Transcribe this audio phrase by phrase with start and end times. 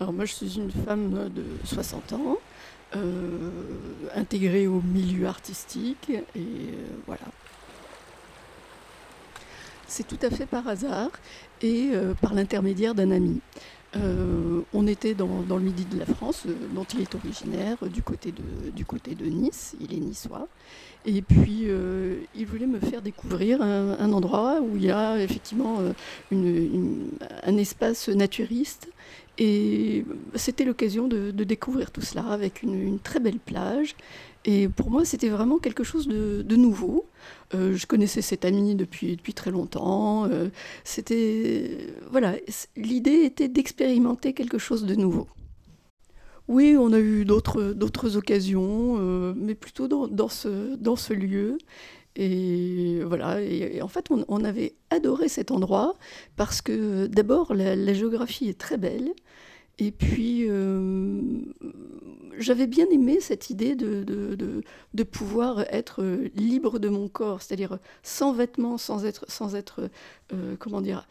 [0.00, 2.38] Alors moi je suis une femme de 60 ans,
[2.96, 3.50] euh,
[4.14, 7.26] intégrée au milieu artistique et euh, voilà.
[9.88, 11.10] C'est tout à fait par hasard
[11.60, 13.40] et euh, par l'intermédiaire d'un ami.
[14.74, 18.70] On était dans, le midi de la France, dont il est originaire, du côté de,
[18.70, 20.46] du côté de Nice, il est niçois.
[21.04, 21.66] Et puis,
[22.36, 25.78] il voulait me faire découvrir un, endroit où il y a effectivement
[26.30, 28.88] un espace naturiste.
[29.38, 33.94] Et c'était l'occasion de, découvrir tout cela avec une très belle plage
[34.44, 37.04] et pour moi, c'était vraiment quelque chose de, nouveau.
[37.54, 40.24] Euh, je connaissais cet ami depuis, depuis très longtemps.
[40.24, 40.48] Euh,
[40.84, 41.76] c'était
[42.10, 42.34] voilà,
[42.76, 45.26] l'idée était d'expérimenter quelque chose de nouveau.
[46.46, 51.58] Oui, on a eu d'autres occasions, euh, mais plutôt dans, dans, ce dans ce lieu.
[52.18, 55.94] Et voilà, et, en fait, on, avait adoré cet endroit
[56.36, 59.12] parce que d'abord, la, géographie est très belle.
[59.78, 61.22] Et puis, euh,
[62.36, 64.62] j'avais bien aimé cette idée de, de,
[64.94, 66.02] de, pouvoir être
[66.34, 69.88] libre de mon corps, c'est-à-dire sans vêtements, sans être, sans être
[70.32, 71.06] euh, comment dire,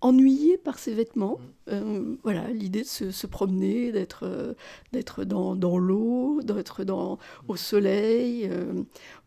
[0.00, 1.38] ennuyé par ses vêtements.
[1.70, 2.16] Mmh.
[2.22, 4.54] voilà, l'idée de se, se promener, d'être
[4.92, 8.50] d'être dans, dans l'eau, d'être dans, au soleil.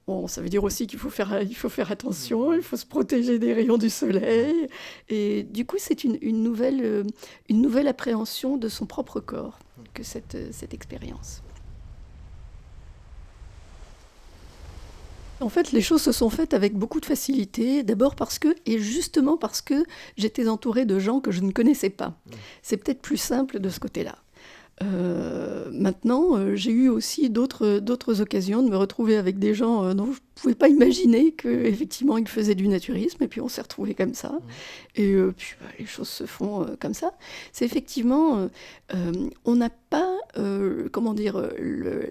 [0.08, 2.86] Bon, ça veut dire aussi qu'il faut faire, il faut faire attention, il faut se
[2.86, 4.70] protéger des rayons du soleil.
[5.10, 7.04] Et du coup, c'est une, nouvelle, euh,
[7.50, 9.60] une nouvelle appréhension de son propre corps
[9.94, 11.44] que cette, euh, cette expérience.
[15.40, 18.80] En fait, les choses se sont faites avec beaucoup de facilité, d'abord parce que, et
[18.80, 19.84] justement parce que
[20.18, 22.20] j'étais entourée de gens que je ne connaissais pas.
[22.64, 24.16] C'est peut-être plus simple de ce côté-là.
[24.84, 29.94] Euh, maintenant, euh, j'ai eu aussi d'autres, occasions de me retrouver avec des gens euh,
[29.96, 33.62] dont je ne pouvais pas imaginer qu'effectivement ils faisaient du naturisme, et puis on s'est
[33.62, 34.40] retrouvés comme ça.
[34.96, 37.11] Et puis bah, les choses se font comme ça.
[37.52, 38.48] C'est effectivement,
[39.45, 40.17] on n'a pas,
[40.92, 41.42] comment dire,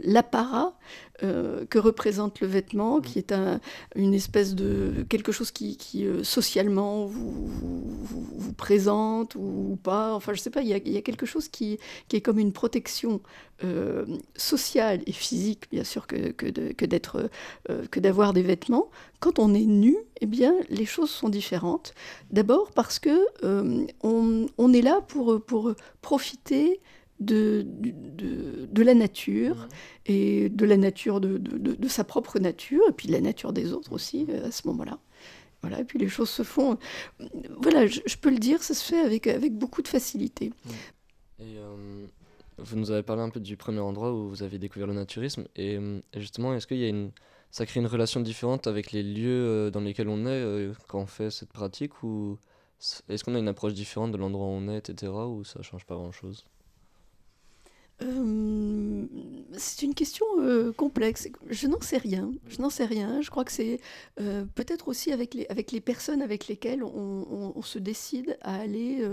[0.02, 0.76] l'apparat
[1.22, 3.58] euh, que représente le vêtement, qui est un,
[3.94, 10.14] une espèce de quelque chose qui, qui euh, socialement vous, vous, présente ou, pas.
[10.14, 11.78] Enfin, je sais pas, il y a, y a, quelque chose qui,
[12.08, 13.22] qui, est comme une protection
[13.64, 14.04] euh,
[14.36, 17.30] sociale et physique, bien sûr, que, que d'être,
[17.90, 18.90] que d'avoir des vêtements.
[19.18, 21.94] Quand on est nu, eh bien, les choses sont différentes.
[22.30, 23.16] D'abord parce que
[24.02, 25.72] on, on, est là pour, pour
[26.02, 26.80] profiter
[27.20, 29.68] de, de, de, la nature
[30.04, 33.72] et de la nature de, de, sa propre nature et puis de la nature des
[33.72, 34.98] autres aussi euh, à ce moment-là.
[35.62, 36.78] Voilà, et puis les choses se font.
[37.58, 40.52] Voilà, je, peux le dire, ça se fait avec, avec beaucoup de facilité.
[41.38, 42.06] Et euh,
[42.58, 45.46] vous nous avez parlé un peu du premier endroit où vous avez découvert le naturisme.
[45.56, 45.78] Et,
[46.14, 47.10] justement, est-ce qu'il y a une.
[47.50, 51.06] Ça crée une relation différente avec les lieux euh, dans lesquels on est quand on
[51.06, 52.38] fait cette pratique Ou
[53.08, 55.10] est-ce qu'on a une approche différente de l'endroit où on est, etc.
[55.10, 56.44] Ou ça change pas grand-chose?
[58.02, 59.06] Euh,
[59.56, 61.28] c'est une question euh, complexe.
[61.48, 62.32] Je n'en sais rien.
[62.46, 63.22] Je n'en sais rien.
[63.22, 63.80] Je crois que c'est
[64.20, 69.04] euh, peut-être aussi avec les, avec les personnes avec lesquelles on, se décide à aller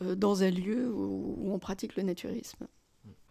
[0.00, 2.66] dans un lieu où, on pratique le naturisme.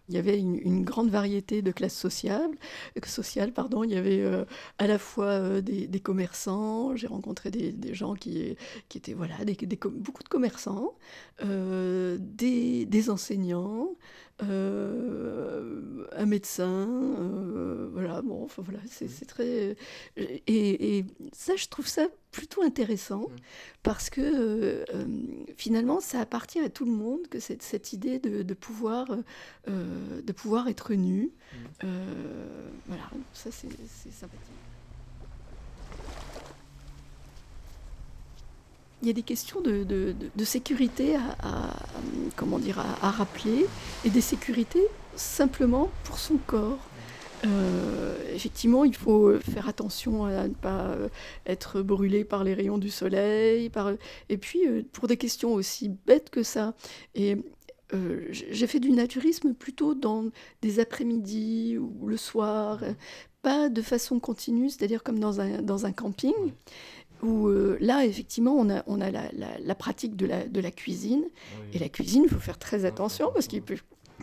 [0.09, 2.51] Il y avait une, grande variété de classes sociales.
[3.05, 3.83] sociales pardon.
[3.83, 4.23] Il y avait
[4.77, 8.55] à la fois des, commerçants, j'ai rencontré des, gens qui,
[8.89, 10.93] qui étaient voilà, des, beaucoup de commerçants,
[11.41, 13.95] des, des enseignants,
[14.43, 19.25] euh, un médecin, euh, voilà, bon, enfin voilà, c'est mmh.
[19.27, 19.77] très...
[20.17, 23.35] Et, ça, je trouve ça plutôt intéressant, mmh.
[23.81, 24.85] parce que euh,
[25.57, 29.07] finalement, ça appartient à tout le monde, que cette, cette idée de, pouvoir,
[29.67, 31.87] de pouvoir être nu, mmh.
[32.87, 33.69] voilà, ça c'est
[34.11, 34.51] sympathique.
[39.05, 41.69] il y a des questions de, sécurité à,
[42.35, 43.67] comment dire, à, rappeler,
[44.03, 46.79] et des sécurités simplement pour son corps.
[47.45, 50.95] Euh, effectivement, il faut faire attention à ne pas
[51.45, 53.91] être brûlé par les rayons du soleil, par...
[54.29, 56.73] et puis euh, pour des questions aussi bêtes que ça.
[57.13, 57.37] Et
[57.93, 60.25] euh, j'ai fait du naturisme plutôt dans
[60.61, 62.81] des après-midi ou le soir,
[63.41, 66.33] pas de façon continue, c'est-à-dire comme dans un, dans un camping
[67.21, 70.71] où euh, là, effectivement, on a, on a la, la, pratique de la, de la
[70.71, 71.23] cuisine.
[71.73, 73.77] Et la cuisine, il faut faire très attention parce qu'on peut,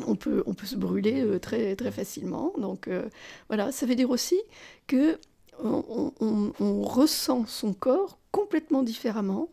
[0.06, 2.52] on peut, on peut se brûler euh, très, très facilement.
[2.58, 3.08] Donc euh,
[3.48, 4.40] voilà, ça veut dire aussi
[4.86, 5.18] que
[5.62, 9.50] on, on, ressent son corps complètement différemment.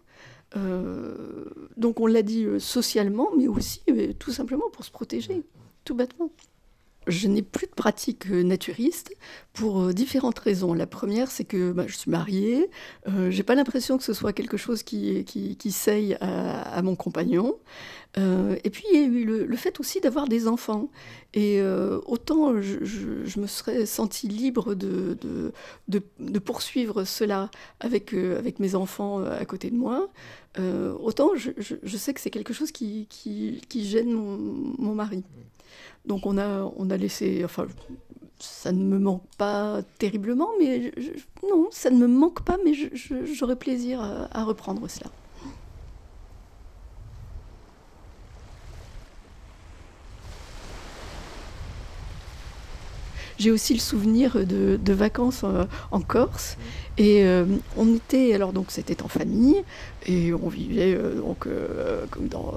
[1.78, 3.82] donc on l'a dit socialement, mais aussi
[4.18, 5.44] tout simplement pour se protéger,
[5.84, 6.32] tout bêtement.
[7.10, 9.14] Je n'ai plus de pratique naturiste
[9.54, 10.74] pour différentes raisons.
[10.74, 12.70] La première, c'est que bah, je suis mariée,
[13.08, 17.58] euh, j'ai pas l'impression que ce soit quelque chose qui, qui, seille à, mon compagnon.
[18.18, 20.90] et puis, il y a eu le, fait aussi d'avoir des enfants.
[21.34, 21.62] Et
[22.06, 25.18] autant je, me serais sentie libre de,
[25.88, 30.10] de, de, poursuivre cela avec, avec mes enfants à côté de moi,
[30.58, 34.38] autant je, je, sais que c'est quelque chose qui, qui, qui gêne mon,
[34.78, 35.24] mon mari.
[36.06, 37.68] Donc on a, on a laissé, enfin,
[38.39, 40.92] ça ne me manque pas terriblement, mais
[41.50, 42.74] non, ça ne me manque pas, mais
[43.33, 44.01] j'aurais plaisir
[44.31, 45.12] à reprendre cela.
[53.40, 56.58] J'ai aussi le souvenir de, vacances euh, en, Corse.
[56.98, 57.46] Et euh,
[57.78, 59.64] on était, alors donc c'était en famille,
[60.06, 61.48] et on vivait euh, donc,
[62.10, 62.56] comme dans,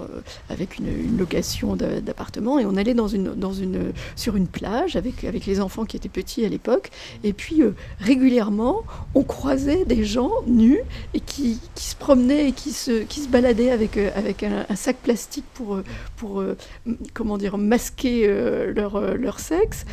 [0.50, 5.22] avec une, location d'appartement, et on allait dans une, dans une, sur une plage avec,
[5.22, 6.90] avec les enfants qui étaient petits à l'époque.
[7.22, 7.62] Et puis
[8.00, 8.82] régulièrement,
[9.14, 10.80] on croisait des gens nus
[11.14, 14.96] et qui, qui se promenaient et qui se, qui se baladaient avec, avec un, sac
[14.96, 15.80] plastique pour,
[16.16, 16.42] pour
[17.14, 18.26] comment dire, masquer
[18.74, 19.84] leur, leur sexe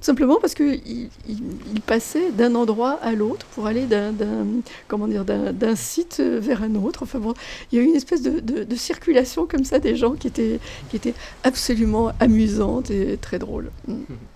[0.00, 6.62] simplement parce qu'il il, passait d'un endroit à l'autre pour aller d'un, d'un, site vers
[6.62, 7.02] un autre.
[7.02, 7.34] Enfin bon,
[7.70, 10.58] il y a eu une espèce de, circulation comme ça des gens qui étaient,
[10.90, 13.70] qui étaient absolument amusantes et très drôles.
[13.86, 13.94] Mm.